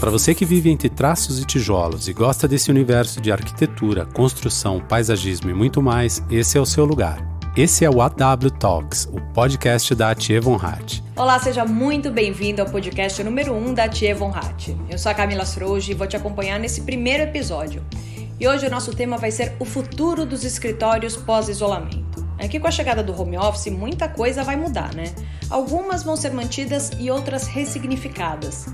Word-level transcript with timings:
Para 0.00 0.10
você 0.10 0.34
que 0.34 0.46
vive 0.46 0.70
entre 0.70 0.88
traços 0.88 1.38
e 1.38 1.44
tijolos 1.44 2.08
e 2.08 2.14
gosta 2.14 2.48
desse 2.48 2.70
universo 2.70 3.20
de 3.20 3.30
arquitetura, 3.30 4.06
construção, 4.06 4.80
paisagismo 4.80 5.50
e 5.50 5.54
muito 5.54 5.82
mais, 5.82 6.24
esse 6.30 6.56
é 6.56 6.60
o 6.60 6.64
seu 6.64 6.86
lugar. 6.86 7.22
Esse 7.54 7.84
é 7.84 7.90
o 7.90 8.00
AW 8.00 8.50
Talks, 8.58 9.06
o 9.12 9.20
podcast 9.34 9.94
da 9.94 10.12
Atie 10.12 10.40
Von 10.40 10.56
Hatt. 10.56 11.04
Olá, 11.14 11.38
seja 11.38 11.66
muito 11.66 12.10
bem-vindo 12.10 12.62
ao 12.62 12.70
podcast 12.70 13.22
número 13.22 13.52
1 13.52 13.68
um 13.68 13.74
da 13.74 13.84
Atie 13.84 14.14
Von 14.14 14.30
Hatt. 14.34 14.74
Eu 14.88 14.98
sou 14.98 15.12
a 15.12 15.14
Camila 15.14 15.44
Srouge 15.44 15.92
e 15.92 15.94
vou 15.94 16.06
te 16.06 16.16
acompanhar 16.16 16.58
nesse 16.58 16.80
primeiro 16.80 17.24
episódio. 17.24 17.84
E 18.40 18.48
hoje 18.48 18.68
o 18.68 18.70
nosso 18.70 18.94
tema 18.94 19.18
vai 19.18 19.30
ser 19.30 19.54
o 19.60 19.66
futuro 19.66 20.24
dos 20.24 20.44
escritórios 20.44 21.14
pós-isolamento. 21.14 22.26
É 22.38 22.48
que 22.48 22.58
com 22.58 22.66
a 22.66 22.70
chegada 22.70 23.02
do 23.02 23.20
home 23.20 23.36
office 23.36 23.70
muita 23.70 24.08
coisa 24.08 24.42
vai 24.42 24.56
mudar, 24.56 24.94
né? 24.94 25.12
Algumas 25.50 26.02
vão 26.02 26.16
ser 26.16 26.32
mantidas 26.32 26.90
e 26.98 27.10
outras 27.10 27.46
ressignificadas. 27.46 28.64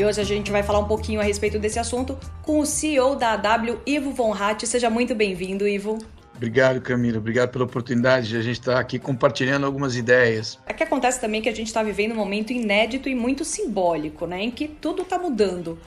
E 0.00 0.04
hoje 0.04 0.18
a 0.18 0.24
gente 0.24 0.50
vai 0.50 0.62
falar 0.62 0.78
um 0.78 0.86
pouquinho 0.86 1.20
a 1.20 1.22
respeito 1.22 1.58
desse 1.58 1.78
assunto 1.78 2.18
com 2.40 2.58
o 2.58 2.64
CEO 2.64 3.16
da 3.16 3.34
AW, 3.34 3.82
Ivo 3.84 4.12
Von 4.12 4.32
Hatt. 4.32 4.66
Seja 4.66 4.88
muito 4.88 5.14
bem-vindo, 5.14 5.68
Ivo. 5.68 5.98
Obrigado, 6.34 6.80
Camila. 6.80 7.18
Obrigado 7.18 7.50
pela 7.50 7.66
oportunidade 7.66 8.28
de 8.28 8.36
a 8.38 8.40
gente 8.40 8.60
estar 8.60 8.80
aqui 8.80 8.98
compartilhando 8.98 9.66
algumas 9.66 9.96
ideias. 9.96 10.58
É 10.66 10.72
que 10.72 10.82
acontece 10.82 11.20
também 11.20 11.42
que 11.42 11.50
a 11.50 11.54
gente 11.54 11.66
está 11.66 11.82
vivendo 11.82 12.12
um 12.12 12.14
momento 12.14 12.50
inédito 12.50 13.10
e 13.10 13.14
muito 13.14 13.44
simbólico, 13.44 14.26
né? 14.26 14.40
Em 14.40 14.50
que 14.50 14.66
tudo 14.68 15.02
está 15.02 15.18
mudando. 15.18 15.78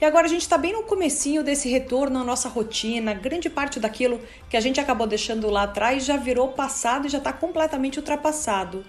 E 0.00 0.04
agora 0.04 0.26
a 0.26 0.28
gente 0.28 0.42
está 0.42 0.58
bem 0.58 0.72
no 0.72 0.82
comecinho 0.82 1.44
desse 1.44 1.68
retorno 1.68 2.18
à 2.18 2.24
nossa 2.24 2.48
rotina. 2.48 3.14
Grande 3.14 3.48
parte 3.48 3.78
daquilo 3.78 4.20
que 4.48 4.56
a 4.56 4.60
gente 4.60 4.80
acabou 4.80 5.06
deixando 5.06 5.48
lá 5.48 5.62
atrás 5.62 6.04
já 6.04 6.16
virou 6.16 6.48
passado 6.48 7.06
e 7.06 7.08
já 7.08 7.18
está 7.18 7.32
completamente 7.32 8.00
ultrapassado. 8.00 8.84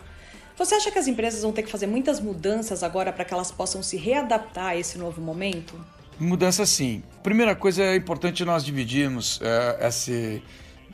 Você 0.62 0.76
acha 0.76 0.92
que 0.92 1.00
as 1.00 1.08
empresas 1.08 1.42
vão 1.42 1.52
ter 1.52 1.64
que 1.64 1.72
fazer 1.72 1.88
muitas 1.88 2.20
mudanças 2.20 2.84
agora 2.84 3.12
para 3.12 3.26
que 3.26 3.34
elas 3.34 3.52
possam 3.52 3.82
se 3.82 3.98
readaptar 3.98 4.68
a 4.68 4.78
esse 4.78 4.96
novo 4.96 5.20
momento? 5.20 5.74
Mudança 6.20 6.68
sim. 6.68 7.02
Primeira 7.24 7.56
coisa 7.56 7.82
é 7.82 7.96
importante 7.96 8.46
nós 8.46 8.64
dividirmos 8.64 9.40
é, 9.42 9.88
esse 9.88 10.40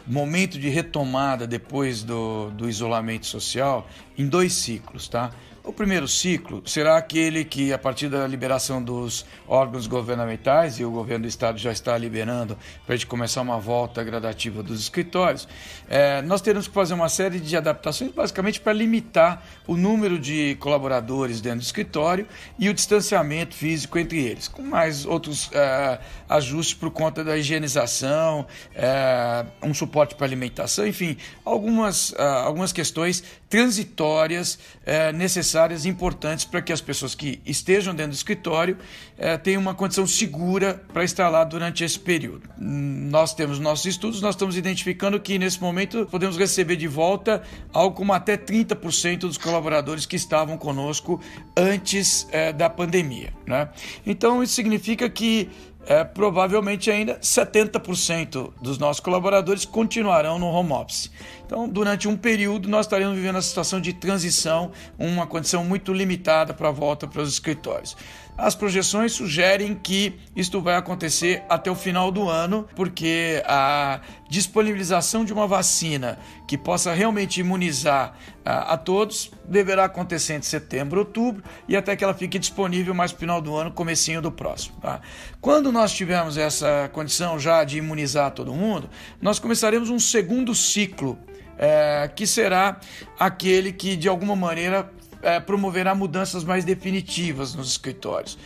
momento 0.07 0.57
de 0.57 0.69
retomada 0.69 1.45
depois 1.45 2.01
do, 2.01 2.49
do 2.51 2.69
isolamento 2.69 3.25
social 3.25 3.85
em 4.17 4.25
dois 4.25 4.53
ciclos, 4.53 5.09
tá? 5.09 5.31
O 5.67 5.73
primeiro 5.73 6.07
ciclo 6.07 6.63
será 6.65 6.95
aquele 6.95 7.43
que, 7.43 7.73
a 7.73 7.77
partir 7.77 8.07
da 8.07 8.25
liberação 8.25 8.81
dos 8.81 9.25
órgãos 9.45 9.85
governamentais, 9.85 10.79
e 10.79 10.85
o 10.85 10.89
governo 10.89 11.23
do 11.23 11.27
estado 11.27 11.57
já 11.57 11.73
está 11.73 11.97
liberando 11.97 12.57
para 12.85 12.95
a 12.95 12.97
gente 12.97 13.05
começar 13.05 13.41
uma 13.41 13.59
volta 13.59 14.01
gradativa 14.01 14.63
dos 14.63 14.79
escritórios, 14.79 15.45
é, 15.89 16.21
nós 16.21 16.39
teremos 16.39 16.69
que 16.69 16.73
fazer 16.73 16.93
uma 16.93 17.09
série 17.09 17.37
de 17.41 17.57
adaptações, 17.57 18.13
basicamente 18.13 18.61
para 18.61 18.71
limitar 18.71 19.43
o 19.67 19.75
número 19.75 20.17
de 20.17 20.55
colaboradores 20.55 21.41
dentro 21.41 21.59
do 21.59 21.63
escritório 21.63 22.25
e 22.57 22.69
o 22.69 22.73
distanciamento 22.73 23.53
físico 23.53 23.99
entre 23.99 24.23
eles, 24.23 24.47
com 24.47 24.61
mais 24.61 25.05
outros 25.05 25.49
é, 25.51 25.99
ajustes 26.29 26.75
por 26.75 26.91
conta 26.91 27.25
da 27.25 27.37
higienização, 27.37 28.47
é, 28.73 29.45
um 29.61 29.73
suporte 29.73 30.15
para 30.15 30.25
alimentação, 30.25 30.87
enfim, 30.87 31.17
algumas, 31.43 32.13
é, 32.17 32.23
algumas 32.23 32.71
questões 32.71 33.21
transitórias 33.49 34.59
é, 34.85 35.11
necessárias 35.57 35.85
e 35.85 35.89
importantes 35.89 36.45
para 36.45 36.61
que 36.61 36.71
as 36.71 36.81
pessoas 36.81 37.15
que 37.15 37.41
estejam 37.45 37.93
dentro 37.93 38.11
do 38.11 38.15
escritório 38.15 38.77
é, 39.17 39.37
tenham 39.37 39.61
uma 39.61 39.73
condição 39.73 40.05
segura 40.05 40.81
para 40.93 41.03
estar 41.03 41.29
lá 41.29 41.43
durante 41.43 41.83
esse 41.83 41.99
período. 41.99 42.47
Nós 42.57 43.33
temos 43.33 43.59
nossos 43.59 43.85
estudos, 43.85 44.21
nós 44.21 44.35
estamos 44.35 44.55
identificando 44.55 45.19
que 45.19 45.39
nesse 45.39 45.59
momento 45.59 46.05
podemos 46.09 46.37
receber 46.37 46.75
de 46.75 46.87
volta 46.87 47.41
algo 47.73 47.95
como 47.95 48.13
até 48.13 48.37
30% 48.37 49.19
dos 49.19 49.37
colaboradores 49.37 50.05
que 50.05 50.15
estavam 50.15 50.57
conosco 50.57 51.19
antes 51.55 52.27
é, 52.31 52.53
da 52.53 52.69
pandemia. 52.69 53.33
Né? 53.45 53.69
Então 54.05 54.43
isso 54.43 54.53
significa 54.53 55.09
que 55.09 55.49
é, 55.87 56.03
provavelmente 56.03 56.91
ainda 56.91 57.17
70% 57.19 58.51
dos 58.61 58.77
nossos 58.77 58.99
colaboradores 58.99 59.63
continuarão 59.63 60.37
no 60.37 60.47
home 60.47 60.73
office. 60.73 61.09
Então, 61.45 61.67
durante 61.67 62.09
um 62.09 62.17
período, 62.17 62.67
nós 62.67 62.85
estaremos 62.85 63.15
vivendo 63.15 63.37
a 63.37 63.41
situação 63.41 63.79
de 63.79 63.93
transição, 63.93 64.71
uma 64.99 65.25
condição 65.25 65.63
muito 65.63 65.93
limitada 65.93 66.53
para 66.53 66.67
a 66.67 66.71
volta 66.71 67.07
para 67.07 67.21
os 67.21 67.31
escritórios. 67.31 67.95
As 68.37 68.53
projeções 68.53 69.13
sugerem 69.13 69.73
que 69.73 70.19
isto 70.35 70.61
vai 70.61 70.75
acontecer 70.75 71.43
até 71.49 71.71
o 71.71 71.75
final 71.75 72.11
do 72.11 72.29
ano, 72.29 72.67
porque 72.75 73.41
a 73.45 73.99
disponibilização 74.29 75.25
de 75.25 75.33
uma 75.33 75.47
vacina 75.47 76.19
que 76.47 76.55
possa 76.55 76.93
realmente 76.93 77.39
imunizar 77.39 78.15
a, 78.45 78.73
a 78.73 78.77
todos 78.77 79.31
deverá 79.43 79.85
acontecer 79.85 80.33
entre 80.33 80.47
setembro 80.47 80.99
outubro 80.99 81.43
e 81.67 81.75
até 81.75 81.95
que 81.95 82.03
ela 82.03 82.13
fique 82.13 82.37
disponível 82.37 82.93
mais 82.93 83.11
no 83.11 83.17
final 83.17 83.41
do 83.41 83.55
ano, 83.55 83.71
comecinho 83.71 84.21
do 84.21 84.31
próximo. 84.31 84.77
Tá? 84.81 85.01
Quando 85.41 85.71
nós 85.71 85.91
tivermos 85.91 86.37
essa 86.37 86.91
condição 86.93 87.39
já 87.39 87.63
de 87.63 87.79
imunizar 87.79 88.29
todo 88.31 88.53
mundo, 88.53 88.87
nós 89.19 89.39
começaremos 89.39 89.89
um 89.89 89.97
segundo 89.97 90.53
ciclo 90.53 91.17
é, 91.57 92.07
que 92.15 92.27
será 92.27 92.79
aquele 93.19 93.73
que 93.73 93.95
de 93.95 94.07
alguma 94.07 94.35
maneira 94.35 94.91
é, 95.27 95.41
promoverá 95.41 95.93
mudanças 95.93 96.45
mais 96.45 96.63
definitivas 96.63 97.53
nos 97.53 97.69
escritórios. 97.69 98.37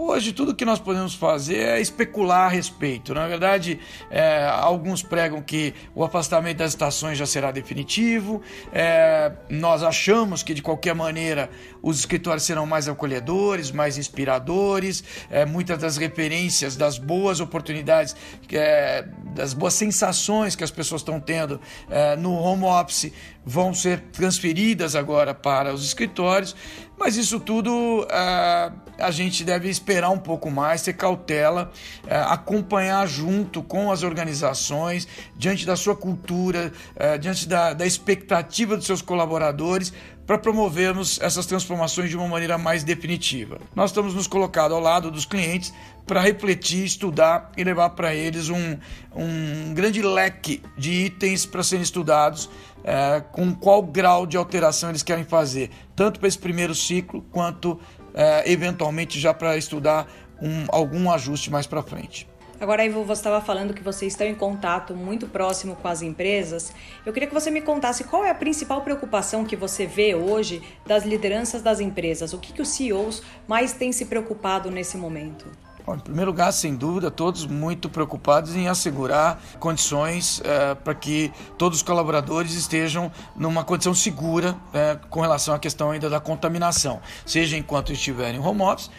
Hoje, 0.00 0.32
tudo 0.32 0.54
que 0.54 0.64
nós 0.64 0.78
podemos 0.78 1.12
fazer 1.12 1.58
é 1.58 1.80
especular 1.80 2.46
a 2.46 2.48
respeito. 2.48 3.12
Na 3.12 3.26
verdade, 3.26 3.80
é, 4.08 4.46
alguns 4.46 5.02
pregam 5.02 5.42
que 5.42 5.74
o 5.92 6.04
afastamento 6.04 6.58
das 6.58 6.70
estações 6.70 7.18
já 7.18 7.26
será 7.26 7.50
definitivo. 7.50 8.40
É, 8.72 9.32
nós 9.50 9.82
achamos 9.82 10.44
que, 10.44 10.54
de 10.54 10.62
qualquer 10.62 10.94
maneira, 10.94 11.50
os 11.82 11.98
escritórios 11.98 12.44
serão 12.44 12.64
mais 12.64 12.88
acolhedores, 12.88 13.72
mais 13.72 13.98
inspiradores. 13.98 15.02
É, 15.28 15.44
muitas 15.44 15.78
das 15.78 15.96
referências 15.96 16.76
das 16.76 16.96
boas 16.96 17.40
oportunidades, 17.40 18.14
é, 18.52 19.04
das 19.34 19.52
boas 19.52 19.74
sensações 19.74 20.54
que 20.54 20.62
as 20.62 20.70
pessoas 20.70 21.00
estão 21.00 21.18
tendo 21.18 21.60
é, 21.90 22.14
no 22.14 22.34
home 22.34 22.62
office 22.66 23.12
vão 23.48 23.72
ser 23.72 24.00
transferidas 24.12 24.94
agora 24.94 25.32
para 25.32 25.72
os 25.72 25.82
escritórios. 25.82 26.54
Mas 26.98 27.16
isso 27.16 27.40
tudo 27.40 28.02
uh, 28.02 28.80
a 28.98 29.10
gente 29.10 29.42
deve 29.42 29.70
esperar 29.70 30.10
um 30.10 30.18
pouco 30.18 30.50
mais, 30.50 30.82
ter 30.82 30.92
cautela, 30.92 31.72
uh, 32.04 32.08
acompanhar 32.28 33.06
junto 33.06 33.62
com 33.62 33.90
as 33.90 34.02
organizações, 34.02 35.08
diante 35.34 35.64
da 35.64 35.76
sua 35.76 35.96
cultura, 35.96 36.70
uh, 36.94 37.18
diante 37.18 37.48
da, 37.48 37.72
da 37.72 37.86
expectativa 37.86 38.76
dos 38.76 38.84
seus 38.84 39.00
colaboradores, 39.00 39.94
para 40.26 40.36
promovermos 40.36 41.18
essas 41.22 41.46
transformações 41.46 42.10
de 42.10 42.16
uma 42.16 42.28
maneira 42.28 42.58
mais 42.58 42.84
definitiva. 42.84 43.58
Nós 43.74 43.90
estamos 43.90 44.12
nos 44.12 44.26
colocando 44.26 44.74
ao 44.74 44.80
lado 44.80 45.10
dos 45.10 45.24
clientes 45.24 45.72
para 46.06 46.20
refletir, 46.20 46.84
estudar 46.84 47.50
e 47.56 47.64
levar 47.64 47.90
para 47.90 48.14
eles 48.14 48.50
um, 48.50 48.76
um 49.14 49.72
grande 49.72 50.02
leque 50.02 50.62
de 50.76 50.90
itens 50.90 51.46
para 51.46 51.62
serem 51.62 51.82
estudados 51.82 52.50
é, 52.84 53.20
com 53.32 53.54
qual 53.54 53.82
grau 53.82 54.26
de 54.26 54.36
alteração 54.36 54.90
eles 54.90 55.02
querem 55.02 55.24
fazer, 55.24 55.70
tanto 55.94 56.18
para 56.18 56.28
esse 56.28 56.38
primeiro 56.38 56.74
ciclo 56.74 57.22
quanto 57.30 57.78
é, 58.14 58.50
eventualmente 58.50 59.18
já 59.18 59.32
para 59.32 59.56
estudar 59.56 60.08
um, 60.40 60.66
algum 60.68 61.10
ajuste 61.10 61.50
mais 61.50 61.66
para 61.66 61.82
frente. 61.82 62.28
Agora, 62.60 62.84
Ivo, 62.84 63.04
você 63.04 63.20
estava 63.20 63.40
falando 63.40 63.72
que 63.72 63.82
vocês 63.82 64.12
estão 64.12 64.26
em 64.26 64.34
contato 64.34 64.92
muito 64.92 65.28
próximo 65.28 65.76
com 65.76 65.86
as 65.86 66.02
empresas. 66.02 66.72
Eu 67.06 67.12
queria 67.12 67.28
que 67.28 67.34
você 67.34 67.52
me 67.52 67.60
contasse 67.60 68.02
qual 68.02 68.24
é 68.24 68.30
a 68.30 68.34
principal 68.34 68.80
preocupação 68.82 69.44
que 69.44 69.54
você 69.54 69.86
vê 69.86 70.16
hoje 70.16 70.60
das 70.84 71.04
lideranças 71.04 71.62
das 71.62 71.78
empresas. 71.78 72.32
O 72.32 72.38
que, 72.38 72.52
que 72.52 72.60
os 72.60 72.68
CEOs 72.68 73.22
mais 73.46 73.72
têm 73.72 73.92
se 73.92 74.06
preocupado 74.06 74.72
nesse 74.72 74.96
momento? 74.96 75.46
Bom, 75.88 75.94
em 75.94 76.00
primeiro 76.00 76.32
lugar, 76.32 76.52
sem 76.52 76.76
dúvida, 76.76 77.10
todos 77.10 77.46
muito 77.46 77.88
preocupados 77.88 78.54
em 78.54 78.68
assegurar 78.68 79.42
condições 79.58 80.38
é, 80.44 80.74
para 80.74 80.94
que 80.94 81.32
todos 81.56 81.78
os 81.78 81.82
colaboradores 81.82 82.52
estejam 82.52 83.10
numa 83.34 83.64
condição 83.64 83.94
segura 83.94 84.54
é, 84.74 84.98
com 85.08 85.22
relação 85.22 85.54
à 85.54 85.58
questão 85.58 85.90
ainda 85.90 86.10
da 86.10 86.20
contaminação, 86.20 87.00
seja 87.24 87.56
enquanto 87.56 87.90
estiverem 87.90 88.38
em 88.38 88.44
home 88.44 88.60
office, 88.60 88.90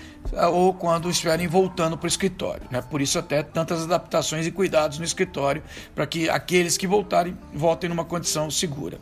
ou 0.52 0.74
quando 0.74 1.10
estiverem 1.10 1.48
voltando 1.48 1.98
para 1.98 2.06
o 2.06 2.08
escritório. 2.08 2.62
Né? 2.70 2.82
Por 2.82 3.02
isso, 3.02 3.18
até 3.18 3.42
tantas 3.42 3.84
adaptações 3.84 4.46
e 4.46 4.52
cuidados 4.52 5.00
no 5.00 5.06
escritório 5.06 5.64
para 5.96 6.06
que 6.06 6.30
aqueles 6.30 6.78
que 6.78 6.86
voltarem 6.88 7.38
voltem 7.54 7.90
numa 7.90 8.06
condição 8.06 8.50
segura. 8.52 9.00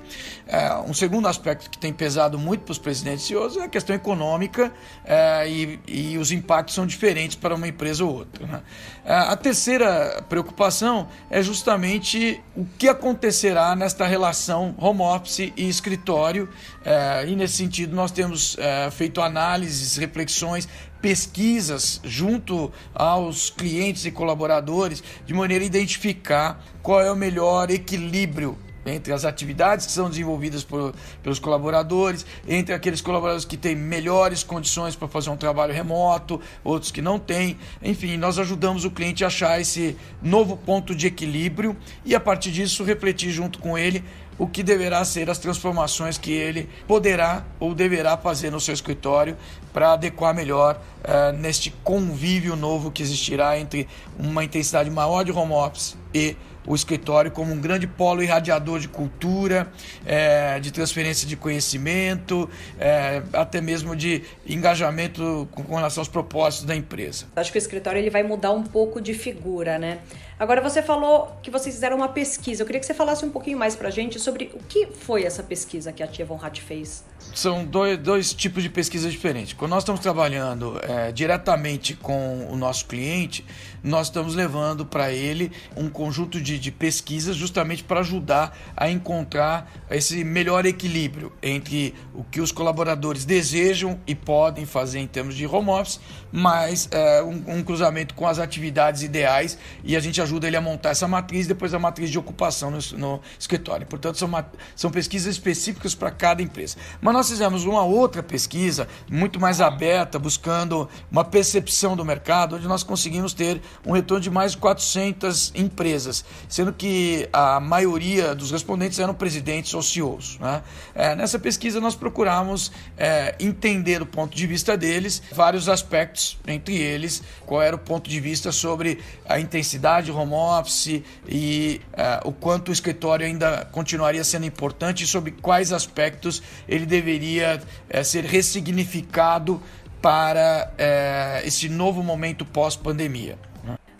É, 0.47 0.73
um 0.75 0.93
segundo 0.93 1.27
aspecto 1.27 1.69
que 1.69 1.77
tem 1.77 1.91
pesado 1.91 2.39
muito 2.39 2.61
para 2.61 2.71
os 2.71 2.77
presidentes 2.77 3.25
CEOs 3.25 3.57
é 3.57 3.63
a 3.63 3.67
questão 3.67 3.95
econômica 3.95 4.71
é, 5.03 5.49
e, 5.49 5.79
e, 5.87 6.17
os 6.17 6.31
impactos 6.31 6.75
são 6.75 6.85
diferentes 6.85 7.35
para 7.35 7.55
uma 7.55 7.67
empresa 7.67 8.05
ou 8.05 8.13
outra. 8.13 8.45
Né? 8.45 8.61
É, 9.03 9.13
a 9.13 9.35
terceira 9.35 10.23
preocupação 10.29 11.07
é 11.29 11.41
justamente 11.41 12.41
o 12.55 12.65
que 12.77 12.87
acontecerá 12.87 13.75
nesta 13.75 14.05
relação 14.05 14.73
home 14.77 15.01
office 15.01 15.51
e 15.55 15.67
escritório. 15.67 16.49
É, 16.85 17.25
e 17.27 17.35
nesse 17.35 17.55
sentido, 17.55 17.95
nós 17.95 18.11
temos 18.11 18.57
é, 18.57 18.89
feito 18.91 19.21
análises, 19.21 19.97
reflexões 19.97 20.67
pesquisas 21.01 21.99
junto 22.03 22.71
aos 22.93 23.49
clientes 23.49 24.05
e 24.05 24.11
colaboradores, 24.11 25.03
de 25.25 25.33
maneira 25.33 25.63
a 25.63 25.67
identificar 25.67 26.63
qual 26.81 27.01
é 27.01 27.11
o 27.11 27.15
melhor 27.15 27.69
equilíbrio 27.69 28.57
entre 28.91 29.13
as 29.13 29.25
atividades 29.25 29.85
que 29.85 29.91
são 29.91 30.09
desenvolvidas 30.09 30.63
por, 30.63 30.93
pelos 31.21 31.39
colaboradores, 31.39 32.25
entre 32.47 32.73
aqueles 32.73 33.01
colaboradores 33.01 33.45
que 33.45 33.57
têm 33.57 33.75
melhores 33.75 34.43
condições 34.43 34.95
para 34.95 35.07
fazer 35.07 35.29
um 35.29 35.37
trabalho 35.37 35.73
remoto, 35.73 36.39
outros 36.63 36.91
que 36.91 37.01
não 37.01 37.19
têm. 37.19 37.57
Enfim, 37.81 38.17
nós 38.17 38.39
ajudamos 38.39 38.85
o 38.85 38.91
cliente 38.91 39.23
a 39.23 39.27
achar 39.27 39.59
esse 39.59 39.97
novo 40.21 40.55
ponto 40.55 40.95
de 40.95 41.07
equilíbrio 41.07 41.75
e, 42.05 42.15
a 42.15 42.19
partir 42.19 42.51
disso, 42.51 42.83
refletir 42.83 43.31
junto 43.31 43.59
com 43.59 43.77
ele 43.77 44.03
o 44.37 44.47
que 44.47 44.61
deverá 44.61 45.03
ser 45.03 45.29
as 45.29 45.37
transformações 45.37 46.17
que 46.17 46.31
ele 46.31 46.69
poderá 46.87 47.43
ou 47.59 47.73
deverá 47.73 48.17
fazer 48.17 48.51
no 48.51 48.59
seu 48.59 48.73
escritório 48.73 49.35
para 49.73 49.93
adequar 49.93 50.33
melhor 50.33 50.79
uh, 51.03 51.35
neste 51.37 51.71
convívio 51.83 52.55
novo 52.55 52.91
que 52.91 53.01
existirá 53.01 53.57
entre 53.59 53.87
uma 54.17 54.43
intensidade 54.43 54.89
maior 54.89 55.23
de 55.23 55.31
home 55.31 55.53
office 55.53 55.97
e 56.13 56.35
o 56.67 56.75
escritório 56.75 57.31
como 57.31 57.53
um 57.53 57.59
grande 57.59 57.87
polo 57.87 58.21
irradiador 58.21 58.79
de 58.79 58.89
cultura, 58.89 59.71
é, 60.05 60.59
de 60.59 60.71
transferência 60.71 61.27
de 61.27 61.35
conhecimento, 61.35 62.49
é, 62.77 63.23
até 63.33 63.61
mesmo 63.61 63.95
de 63.95 64.21
engajamento 64.45 65.47
com, 65.51 65.63
com 65.63 65.75
relação 65.75 66.01
aos 66.01 66.09
propósitos 66.09 66.65
da 66.65 66.75
empresa. 66.75 67.25
Acho 67.35 67.51
que 67.51 67.57
o 67.57 67.59
escritório 67.59 67.99
ele 67.99 68.09
vai 68.09 68.21
mudar 68.21 68.51
um 68.51 68.63
pouco 68.63 69.01
de 69.01 69.13
figura, 69.13 69.79
né? 69.79 69.99
Agora 70.39 70.61
você 70.61 70.83
falou 70.83 71.35
que 71.41 71.49
vocês 71.49 71.73
fizeram 71.73 71.97
uma 71.97 72.09
pesquisa. 72.09 72.61
Eu 72.61 72.65
queria 72.67 72.79
que 72.79 72.85
você 72.85 72.93
falasse 72.93 73.25
um 73.25 73.31
pouquinho 73.31 73.57
mais 73.57 73.75
para 73.75 73.87
a 73.87 73.91
gente 73.91 74.19
sobre 74.19 74.51
o 74.53 74.59
que 74.59 74.85
foi 74.85 75.23
essa 75.23 75.41
pesquisa 75.41 75.91
que 75.91 76.03
a 76.03 76.07
Tia 76.07 76.25
Von 76.25 76.39
Hatt 76.39 76.61
fez. 76.61 77.03
São 77.33 77.65
dois, 77.65 77.97
dois 77.97 78.33
tipos 78.35 78.61
de 78.61 78.69
pesquisa 78.69 79.09
diferentes. 79.09 79.53
Quando 79.53 79.71
nós 79.71 79.81
estamos 79.81 79.99
trabalhando 79.99 80.79
é, 80.83 81.11
diretamente 81.11 81.95
com 81.95 82.47
o 82.51 82.55
nosso 82.55 82.85
cliente, 82.85 83.43
nós 83.83 84.07
estamos 84.07 84.35
levando 84.35 84.85
para 84.85 85.11
ele 85.11 85.51
um 85.75 85.89
conjunto 85.89 86.39
de, 86.39 86.56
de 86.59 86.71
pesquisas 86.71 87.35
justamente 87.35 87.83
para 87.83 87.99
ajudar 88.01 88.57
a 88.75 88.89
encontrar 88.89 89.71
esse 89.89 90.23
melhor 90.23 90.65
equilíbrio 90.65 91.31
entre 91.41 91.93
o 92.13 92.23
que 92.23 92.41
os 92.41 92.51
colaboradores 92.51 93.25
desejam 93.25 93.99
e 94.05 94.13
podem 94.13 94.65
fazer 94.65 94.99
em 94.99 95.07
termos 95.07 95.35
de 95.35 95.45
home 95.45 95.69
office, 95.69 95.99
mas 96.31 96.87
é, 96.91 97.23
um, 97.23 97.57
um 97.59 97.63
cruzamento 97.63 98.13
com 98.13 98.27
as 98.27 98.39
atividades 98.39 99.01
ideais 99.01 99.57
e 99.83 99.95
a 99.95 99.99
gente 99.99 100.21
ajuda 100.21 100.47
ele 100.47 100.57
a 100.57 100.61
montar 100.61 100.89
essa 100.89 101.07
matriz 101.07 101.47
depois 101.47 101.73
a 101.73 101.79
matriz 101.79 102.09
de 102.09 102.19
ocupação 102.19 102.71
no, 102.71 102.79
no 102.97 103.21
escritório. 103.39 103.85
Portanto, 103.87 104.17
são, 104.17 104.27
uma, 104.27 104.45
são 104.75 104.91
pesquisas 104.91 105.33
específicas 105.33 105.95
para 105.95 106.11
cada 106.11 106.41
empresa. 106.41 106.77
Mas 107.01 107.13
nós 107.13 107.29
fizemos 107.29 107.65
uma 107.65 107.83
outra 107.83 108.21
pesquisa 108.21 108.87
muito 109.09 109.39
mais 109.39 109.61
aberta, 109.61 110.19
buscando 110.19 110.89
uma 111.11 111.23
percepção 111.23 111.95
do 111.95 112.03
mercado, 112.03 112.55
onde 112.55 112.67
nós 112.67 112.83
conseguimos 112.83 113.33
ter 113.33 113.61
um 113.85 113.91
retorno 113.91 114.21
de 114.21 114.29
mais 114.29 114.51
de 114.51 114.57
400 114.57 115.53
empresas, 115.55 116.25
sendo 116.47 116.71
que 116.73 117.27
a 117.31 117.59
maioria 117.59 118.33
dos 118.33 118.51
respondentes 118.51 118.99
eram 118.99 119.13
presidentes 119.13 119.73
ou 119.73 119.81
CEOs. 119.81 120.37
Né? 120.39 120.61
É, 120.95 121.15
nessa 121.15 121.37
pesquisa 121.37 121.79
nós 121.79 121.95
procuramos 121.95 122.71
é, 122.97 123.35
entender 123.39 123.99
do 123.99 124.05
ponto 124.05 124.35
de 124.35 124.47
vista 124.47 124.77
deles 124.77 125.21
vários 125.31 125.67
aspectos, 125.69 126.37
entre 126.47 126.77
eles 126.77 127.21
qual 127.45 127.61
era 127.61 127.75
o 127.75 127.79
ponto 127.79 128.09
de 128.09 128.19
vista 128.19 128.51
sobre 128.51 128.99
a 129.27 129.39
intensidade 129.39 130.11
home 130.11 130.33
office 130.33 131.03
e 131.27 131.81
é, 131.93 132.19
o 132.23 132.31
quanto 132.31 132.69
o 132.69 132.71
escritório 132.71 133.25
ainda 133.25 133.65
continuaria 133.71 134.23
sendo 134.23 134.45
importante 134.45 135.03
e 135.03 135.07
sobre 135.07 135.31
quais 135.31 135.71
aspectos 135.71 136.41
ele 136.67 136.85
deveria 136.85 137.61
é, 137.89 138.03
ser 138.03 138.23
ressignificado 138.23 139.61
para 140.01 140.71
é, 140.77 141.41
esse 141.45 141.67
novo 141.67 142.03
momento 142.03 142.45
pós-pandemia. 142.45 143.37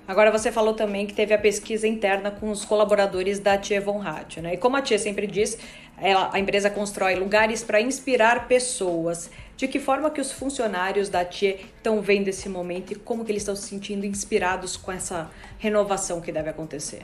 Agora 0.07 0.31
você 0.31 0.53
falou 0.53 0.73
também 0.73 1.05
que 1.05 1.13
teve 1.13 1.33
a 1.33 1.37
pesquisa 1.37 1.85
interna 1.85 2.31
com 2.31 2.49
os 2.49 2.63
colaboradores 2.63 3.39
da 3.39 3.57
Tia 3.57 3.81
Von 3.81 4.01
Hatt, 4.01 4.39
né? 4.39 4.53
E 4.53 4.57
como 4.57 4.77
a 4.77 4.81
Tia 4.81 4.97
sempre 4.97 5.27
diz, 5.27 5.57
ela, 5.97 6.29
a 6.31 6.39
empresa 6.39 6.69
constrói 6.69 7.15
lugares 7.15 7.61
para 7.61 7.81
inspirar 7.81 8.47
pessoas. 8.47 9.29
De 9.57 9.67
que 9.67 9.79
forma 9.79 10.09
que 10.09 10.21
os 10.21 10.31
funcionários 10.31 11.09
da 11.09 11.25
Tia 11.25 11.59
estão 11.75 11.99
vendo 11.99 12.29
esse 12.29 12.47
momento 12.47 12.93
e 12.93 12.95
como 12.95 13.25
que 13.25 13.31
eles 13.33 13.41
estão 13.41 13.55
se 13.55 13.67
sentindo 13.67 14.05
inspirados 14.05 14.77
com 14.77 14.93
essa 14.93 15.29
renovação 15.57 16.21
que 16.21 16.31
deve 16.31 16.49
acontecer? 16.49 17.01